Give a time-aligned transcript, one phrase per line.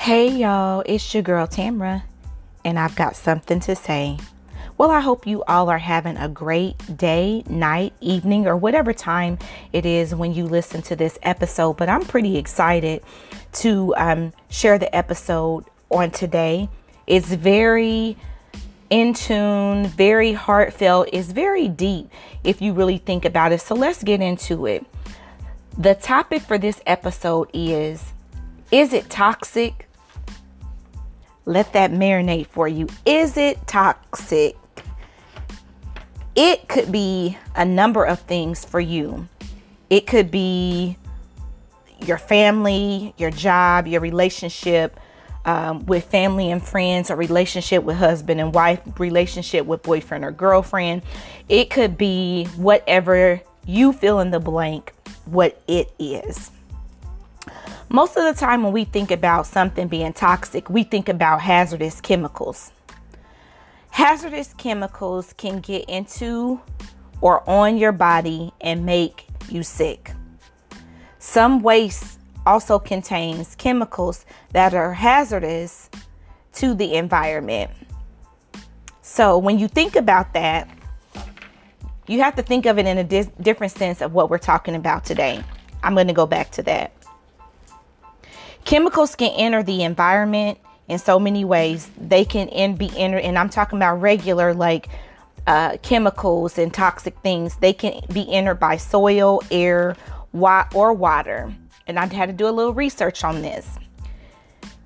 [0.00, 2.04] Hey y'all, it's your girl Tamra,
[2.64, 4.16] and I've got something to say.
[4.78, 9.38] Well, I hope you all are having a great day, night, evening, or whatever time
[9.74, 11.74] it is when you listen to this episode.
[11.74, 13.02] But I'm pretty excited
[13.56, 16.70] to um, share the episode on today.
[17.06, 18.16] It's very
[18.88, 22.10] in tune, very heartfelt, it's very deep
[22.42, 23.60] if you really think about it.
[23.60, 24.86] So let's get into it.
[25.76, 28.14] The topic for this episode is
[28.72, 29.88] Is it toxic?
[31.46, 32.88] Let that marinate for you.
[33.04, 34.56] Is it toxic?
[36.36, 39.28] It could be a number of things for you.
[39.88, 40.96] It could be
[42.00, 44.98] your family, your job, your relationship
[45.44, 50.30] um, with family and friends, a relationship with husband and wife, relationship with boyfriend or
[50.30, 51.02] girlfriend.
[51.48, 54.92] It could be whatever you fill in the blank,
[55.24, 56.50] what it is.
[57.92, 62.00] Most of the time, when we think about something being toxic, we think about hazardous
[62.00, 62.70] chemicals.
[63.90, 66.60] Hazardous chemicals can get into
[67.20, 70.12] or on your body and make you sick.
[71.18, 75.90] Some waste also contains chemicals that are hazardous
[76.52, 77.72] to the environment.
[79.02, 80.68] So, when you think about that,
[82.06, 84.76] you have to think of it in a di- different sense of what we're talking
[84.76, 85.42] about today.
[85.82, 86.92] I'm going to go back to that.
[88.64, 90.58] Chemicals can enter the environment
[90.88, 91.90] in so many ways.
[91.98, 94.88] They can in, be entered, and I'm talking about regular like
[95.46, 97.56] uh, chemicals and toxic things.
[97.56, 99.96] They can be entered by soil, air,
[100.32, 101.52] wa- or water.
[101.86, 103.68] And I had to do a little research on this.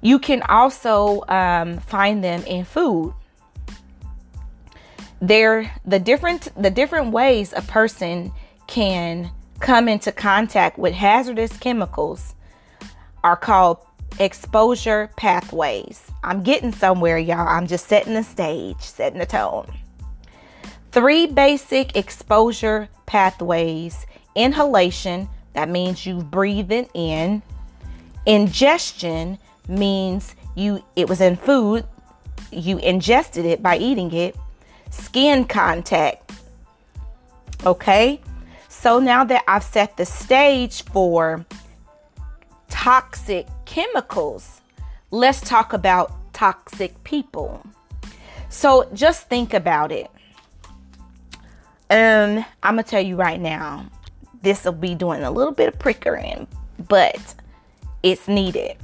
[0.00, 3.14] You can also um, find them in food.
[5.20, 8.32] They're the different the different ways a person
[8.66, 9.30] can
[9.60, 12.34] come into contact with hazardous chemicals
[13.24, 13.78] are called
[14.20, 16.02] exposure pathways.
[16.22, 17.48] I'm getting somewhere, y'all.
[17.48, 19.66] I'm just setting the stage, setting the tone.
[20.92, 27.42] Three basic exposure pathways inhalation, that means you breathing in.
[28.26, 31.84] Ingestion means you it was in food,
[32.50, 34.36] you ingested it by eating it.
[34.90, 36.32] Skin contact.
[37.64, 38.20] Okay?
[38.68, 41.44] So now that I've set the stage for
[42.84, 44.60] toxic chemicals,
[45.10, 47.64] let's talk about toxic people.
[48.50, 50.10] So just think about it.
[51.88, 53.86] Um, I'm gonna tell you right now,
[54.42, 56.46] this will be doing a little bit of prickering,
[56.86, 57.34] but
[58.02, 58.76] it's needed.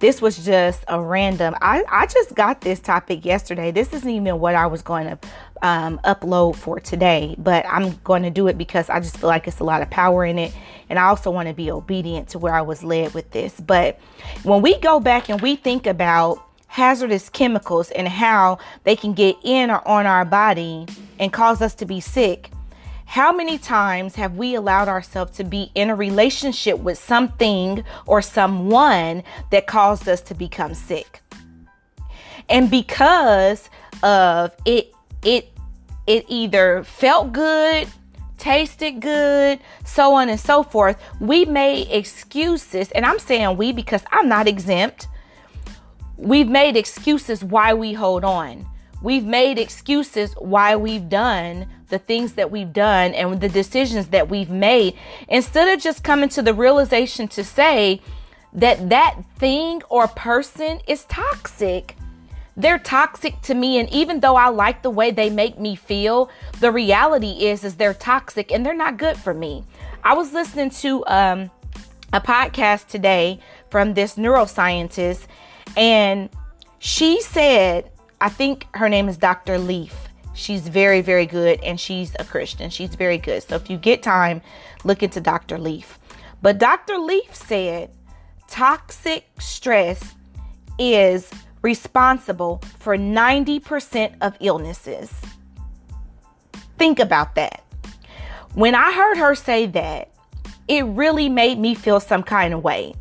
[0.00, 1.54] This was just a random.
[1.62, 3.70] I, I just got this topic yesterday.
[3.70, 5.18] This isn't even what I was going to
[5.62, 9.48] um, upload for today, but I'm going to do it because I just feel like
[9.48, 10.54] it's a lot of power in it.
[10.90, 13.60] And I also want to be obedient to where I was led with this.
[13.60, 13.98] But
[14.42, 19.36] when we go back and we think about hazardous chemicals and how they can get
[19.42, 20.86] in or on our body
[21.18, 22.50] and cause us to be sick,
[23.08, 28.20] how many times have we allowed ourselves to be in a relationship with something or
[28.20, 31.22] someone that caused us to become sick?
[32.50, 33.70] And because
[34.02, 35.50] of it, it,
[36.06, 37.88] it either felt good,
[38.38, 42.90] tasted good, so on and so forth, we made excuses.
[42.92, 45.08] And I'm saying we because I'm not exempt.
[46.16, 48.66] We've made excuses why we hold on.
[49.02, 54.28] We've made excuses why we've done the things that we've done and the decisions that
[54.28, 54.94] we've made
[55.28, 58.00] instead of just coming to the realization to say
[58.52, 61.97] that that thing or person is toxic.
[62.58, 66.28] They're toxic to me and even though I like the way they make me feel,
[66.58, 69.64] the reality is is they're toxic and they're not good for me.
[70.02, 71.50] I was listening to um,
[72.12, 73.38] a podcast today
[73.70, 75.26] from this neuroscientist
[75.76, 76.28] and
[76.80, 79.58] she said I think her name is Dr.
[79.58, 79.94] Leaf.
[80.34, 82.70] She's very, very good and she's a Christian.
[82.70, 83.44] She's very good.
[83.44, 84.42] So if you get time,
[84.82, 85.58] look into Dr.
[85.58, 86.00] Leaf.
[86.42, 86.98] But Dr.
[86.98, 87.90] Leaf said
[88.48, 90.16] toxic stress
[90.76, 91.30] is
[91.62, 95.12] responsible for 90% of illnesses.
[96.78, 97.64] Think about that.
[98.54, 100.10] When I heard her say that,
[100.68, 102.94] it really made me feel some kind of way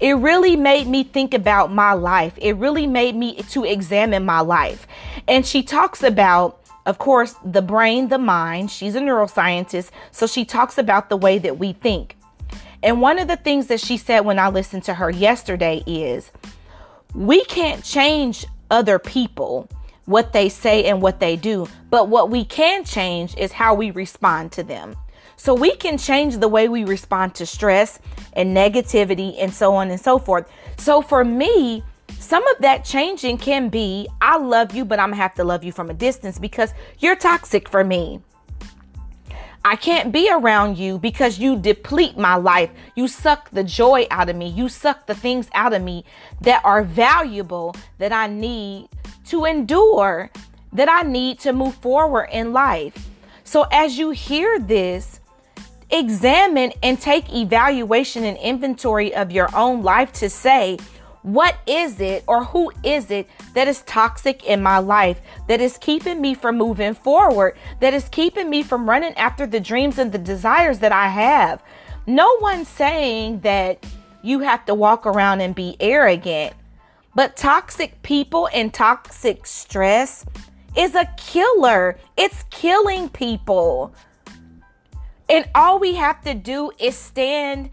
[0.00, 2.32] it really made me think about my life.
[2.38, 4.86] It really made me to examine my life.
[5.28, 6.56] And she talks about
[6.86, 8.70] of course, the brain, the mind.
[8.70, 12.16] She's a neuroscientist, so she talks about the way that we think.
[12.82, 16.32] And one of the things that she said when I listened to her yesterday is
[17.14, 19.68] we can't change other people.
[20.06, 21.68] what they say and what they do.
[21.88, 24.96] But what we can change is how we respond to them.
[25.36, 28.00] So we can change the way we respond to stress
[28.32, 30.50] and negativity and so on and so forth.
[30.78, 31.84] So for me,
[32.18, 35.62] some of that changing can be I love you, but I'm gonna have to love
[35.62, 38.20] you from a distance because you're toxic for me.
[39.64, 42.70] I can't be around you because you deplete my life.
[42.94, 44.48] You suck the joy out of me.
[44.48, 46.04] You suck the things out of me
[46.40, 48.88] that are valuable that I need
[49.26, 50.30] to endure,
[50.72, 53.10] that I need to move forward in life.
[53.44, 55.20] So as you hear this,
[55.90, 60.78] examine and take evaluation and inventory of your own life to say,
[61.22, 65.76] what is it or who is it that is toxic in my life that is
[65.76, 70.12] keeping me from moving forward, that is keeping me from running after the dreams and
[70.12, 71.62] the desires that I have?
[72.06, 73.84] No one's saying that
[74.22, 76.54] you have to walk around and be arrogant,
[77.14, 80.24] but toxic people and toxic stress
[80.76, 81.98] is a killer.
[82.16, 83.94] It's killing people.
[85.28, 87.70] And all we have to do is stand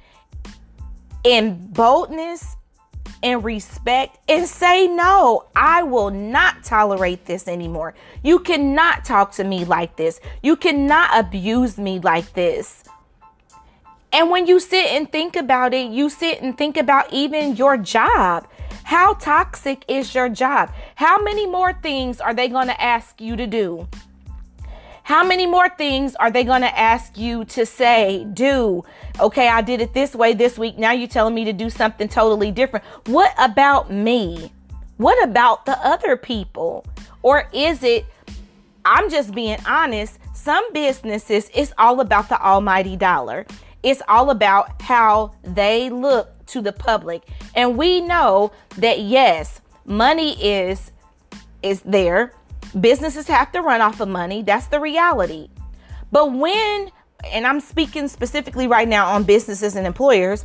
[1.24, 2.57] in boldness
[3.28, 7.94] and respect and say, No, I will not tolerate this anymore.
[8.24, 10.22] You cannot talk to me like this.
[10.42, 12.86] You cannot abuse me like this.
[14.14, 17.76] And when you sit and think about it, you sit and think about even your
[17.76, 18.48] job.
[18.86, 20.72] How toxic is your job?
[20.96, 23.90] How many more things are they going to ask you to do?
[25.08, 28.84] How many more things are they going to ask you to say, do?
[29.22, 30.78] Okay, I did it this way this week.
[30.78, 32.84] Now you're telling me to do something totally different.
[33.06, 34.52] What about me?
[34.98, 36.86] What about the other people?
[37.22, 38.06] Or is it,
[38.84, 43.46] I'm just being honest, some businesses, it's all about the almighty dollar.
[43.84, 47.24] It's all about how they look to the public.
[47.56, 50.92] And we know that yes, money is
[51.64, 52.34] is there
[52.80, 54.44] Businesses have to run off of money.
[54.44, 55.50] That's the reality.
[56.12, 56.92] But when,
[57.32, 60.44] and I'm speaking specifically right now on businesses and employers,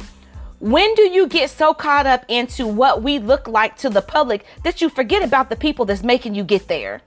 [0.61, 4.47] when do you get so caught up into what we look like to the public
[4.63, 7.03] that you forget about the people that's making you get there?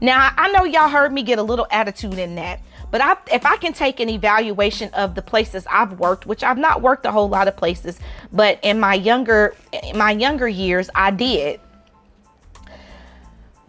[0.00, 2.60] Now, I know y'all heard me get a little attitude in that,
[2.90, 6.56] but I, if I can take an evaluation of the places I've worked, which I've
[6.56, 7.98] not worked a whole lot of places,
[8.32, 11.60] but in my younger in my younger years, I did.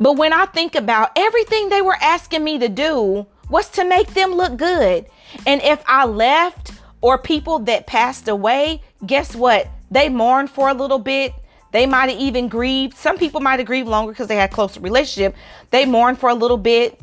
[0.02, 4.16] But when I think about everything they were asking me to do was to make
[4.16, 5.06] them look good.
[5.46, 6.72] And if I left
[7.02, 9.68] or people that passed away, guess what?
[9.92, 11.34] They mourned for a little bit.
[11.72, 12.98] They might have even grieved.
[12.98, 15.36] Some people might have grieved longer because they had closer relationship.
[15.70, 17.00] They mourned for a little bit.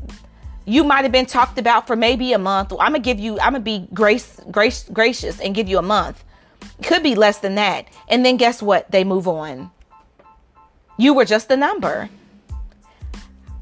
[0.65, 2.73] You might have been talked about for maybe a month.
[2.73, 3.39] I'm gonna give you.
[3.39, 6.25] I'm gonna be grace, grace, gracious and give you a month.
[6.83, 7.87] Could be less than that.
[8.09, 8.91] And then guess what?
[8.91, 9.71] They move on.
[10.99, 12.11] You were just a number.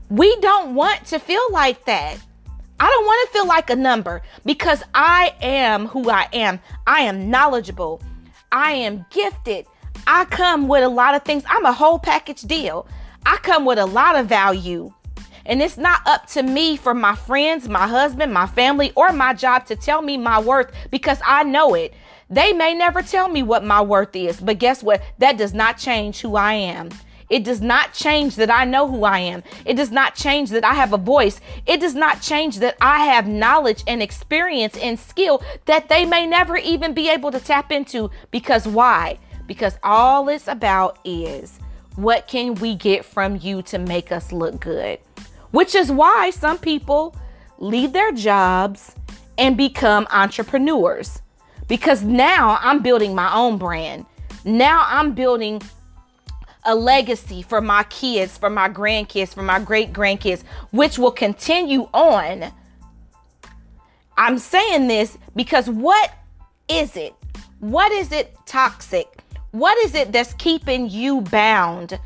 [0.09, 2.19] We don't want to feel like that.
[2.79, 6.61] I don't want to feel like a number because I am who I am.
[6.87, 8.01] I am knowledgeable.
[8.53, 9.67] I am gifted.
[10.07, 11.43] I come with a lot of things.
[11.49, 12.87] I'm a whole package deal.
[13.25, 14.93] I come with a lot of value.
[15.45, 19.33] And it's not up to me for my friends, my husband, my family, or my
[19.33, 21.95] job to tell me my worth because I know it.
[22.29, 25.03] They may never tell me what my worth is, but guess what?
[25.19, 26.91] That does not change who I am.
[27.29, 29.43] It does not change that I know who I am.
[29.65, 31.41] It does not change that I have a voice.
[31.67, 36.27] It does not change that I have knowledge and experience and skill that they may
[36.27, 38.11] never even be able to tap into.
[38.31, 39.19] Because why?
[39.47, 41.59] Because all it's about is
[41.97, 44.99] what can we get from you to make us look good?
[45.51, 47.17] Which is why some people
[47.59, 48.95] leave their jobs
[49.39, 51.23] and become entrepreneurs.
[51.69, 54.07] Because now I'm building my own brand.
[54.45, 55.61] Now I'm building
[56.67, 60.43] a legacy for my kids, for my grandkids, for my great grandkids,
[60.73, 62.53] which will continue on.
[64.19, 66.13] I'm saying this because what
[66.69, 67.15] is it?
[67.61, 69.07] What is it toxic?
[69.53, 71.99] What is it that's keeping you bound?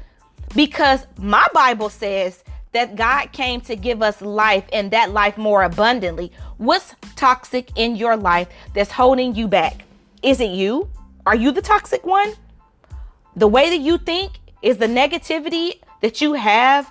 [0.54, 5.62] Because my Bible says that God came to give us life and that life more
[5.64, 6.32] abundantly.
[6.58, 9.84] What's toxic in your life that's holding you back?
[10.22, 10.88] Is it you?
[11.26, 12.32] Are you the toxic one?
[13.36, 16.90] The way that you think is the negativity that you have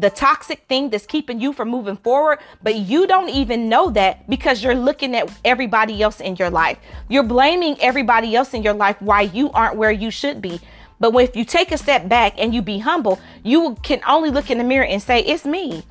[0.00, 4.28] the toxic thing that's keeping you from moving forward, but you don't even know that
[4.30, 6.78] because you're looking at everybody else in your life.
[7.08, 10.58] You're blaming everybody else in your life why you aren't where you should be.
[10.98, 14.50] But if you take a step back and you be humble, you can only look
[14.50, 15.82] in the mirror and say, It's me.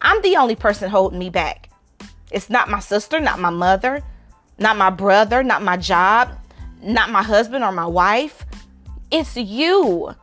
[0.00, 1.68] I'm the only person holding me back.
[2.30, 4.02] It's not my sister, not my mother,
[4.58, 6.30] not my brother, not my job,
[6.82, 8.46] not my husband or my wife.
[9.10, 10.14] It's you.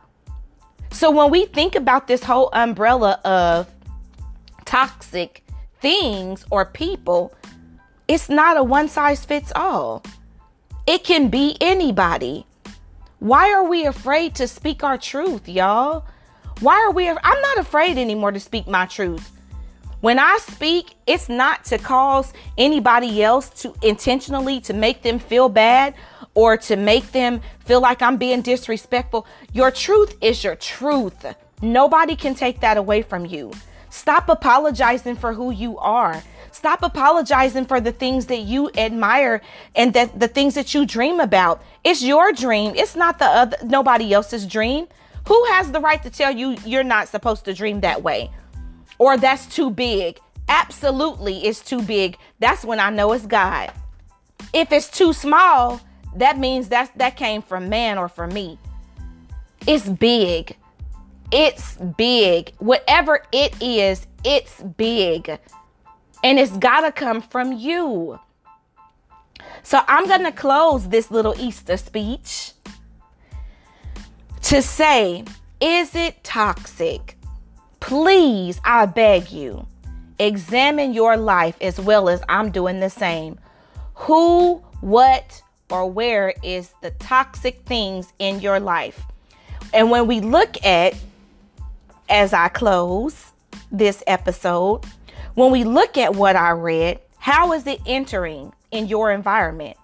[0.96, 3.70] So when we think about this whole umbrella of
[4.64, 5.44] toxic
[5.78, 7.34] things or people,
[8.08, 10.02] it's not a one size fits all.
[10.86, 12.46] It can be anybody.
[13.18, 16.06] Why are we afraid to speak our truth, y'all?
[16.60, 17.10] Why are we?
[17.10, 19.35] I'm not afraid anymore to speak my truth.
[20.00, 25.48] When I speak, it's not to cause anybody else to intentionally to make them feel
[25.48, 25.94] bad
[26.34, 29.26] or to make them feel like I'm being disrespectful.
[29.52, 31.24] Your truth is your truth.
[31.62, 33.52] Nobody can take that away from you.
[33.88, 36.22] Stop apologizing for who you are.
[36.52, 39.40] Stop apologizing for the things that you admire
[39.74, 41.62] and that the things that you dream about.
[41.84, 42.74] It's your dream.
[42.76, 44.88] It's not the other nobody else's dream.
[45.28, 48.30] Who has the right to tell you you're not supposed to dream that way?
[48.98, 50.18] Or that's too big?
[50.48, 52.16] Absolutely, it's too big.
[52.38, 53.72] That's when I know it's God.
[54.52, 55.80] If it's too small,
[56.16, 58.58] that means that that came from man or from me.
[59.66, 60.56] It's big.
[61.32, 62.52] It's big.
[62.58, 65.38] Whatever it is, it's big.
[66.22, 68.18] And it's got to come from you.
[69.62, 72.52] So I'm going to close this little Easter speech
[74.42, 75.24] to say,
[75.60, 77.15] is it toxic?
[77.86, 79.64] Please, I beg you,
[80.18, 83.38] examine your life as well as I'm doing the same.
[83.94, 85.40] Who, what,
[85.70, 89.04] or where is the toxic things in your life?
[89.72, 90.96] And when we look at,
[92.08, 93.30] as I close
[93.70, 94.84] this episode,
[95.34, 99.76] when we look at what I read, how is it entering in your environment?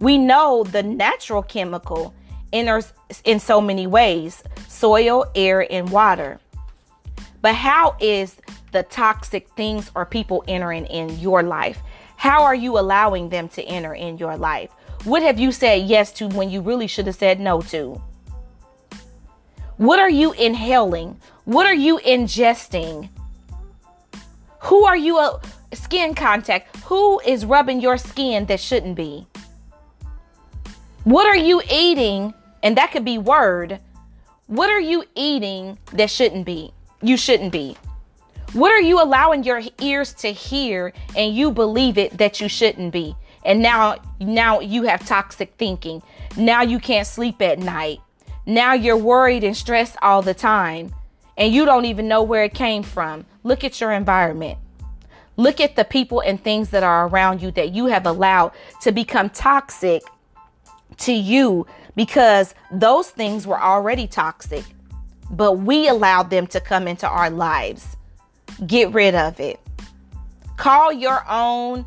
[0.00, 2.12] We know the natural chemical
[2.52, 2.92] enters
[3.24, 6.40] in so many ways soil, air, and water.
[7.46, 8.34] But how is
[8.72, 11.80] the toxic things or people entering in your life?
[12.16, 14.72] How are you allowing them to enter in your life?
[15.04, 18.02] What have you said yes to when you really should have said no to?
[19.76, 21.20] What are you inhaling?
[21.44, 23.10] What are you ingesting?
[24.62, 25.40] Who are you a uh,
[25.72, 26.76] skin contact?
[26.86, 29.24] Who is rubbing your skin that shouldn't be?
[31.04, 32.34] What are you eating?
[32.64, 33.78] And that could be word.
[34.48, 36.72] What are you eating that shouldn't be?
[37.02, 37.76] You shouldn't be.
[38.52, 42.92] What are you allowing your ears to hear and you believe it that you shouldn't
[42.92, 43.16] be?
[43.46, 46.02] and now now you have toxic thinking.
[46.36, 48.00] Now you can't sleep at night.
[48.44, 50.94] Now you're worried and stressed all the time
[51.38, 53.24] and you don't even know where it came from.
[53.44, 54.58] Look at your environment.
[55.36, 58.90] Look at the people and things that are around you that you have allowed to
[58.90, 60.02] become toxic
[60.98, 64.64] to you because those things were already toxic
[65.30, 67.96] but we allowed them to come into our lives
[68.66, 69.60] get rid of it
[70.56, 71.86] call your own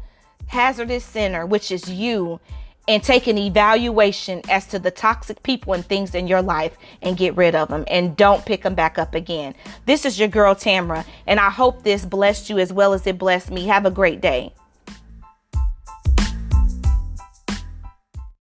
[0.50, 2.40] hazardous center, which is you,
[2.88, 7.18] and take an evaluation as to the toxic people and things in your life and
[7.18, 9.54] get rid of them and don't pick them back up again.
[9.86, 13.20] This is your girl Tamra, and I hope this blessed you as well as it
[13.20, 13.66] blessed me.
[13.68, 14.54] Have a great day.